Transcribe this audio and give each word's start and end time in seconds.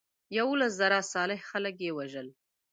یولس 0.37 0.71
زره 0.79 0.99
صالح 1.13 1.39
خلک 1.49 1.75
یې 1.85 1.91
وژل. 1.97 2.27